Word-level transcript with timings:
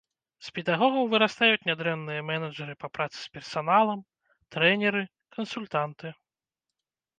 З 0.45 0.51
педагогаў 0.57 1.03
вырастаюць 1.11 1.67
нядрэнныя 1.69 2.23
мэнэджары 2.29 2.73
па 2.85 2.89
працы 2.97 3.15
з 3.25 3.37
персаналам, 3.37 3.99
трэнеры, 4.57 5.03
кансультанты. 5.39 6.07